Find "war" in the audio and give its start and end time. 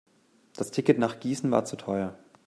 1.51-1.63